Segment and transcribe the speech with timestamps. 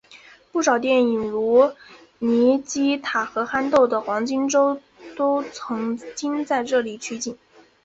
[0.51, 1.73] 不少电影如
[2.17, 4.81] 尼基塔和憨豆的黄金周
[5.15, 7.37] 都曾经在这里取景。